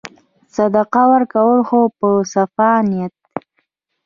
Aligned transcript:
صدقه 0.55 1.03
ورکړه 1.11 1.55
خو 1.67 1.81
په 1.97 2.09
صفا 2.33 2.71
نیت. 2.89 3.15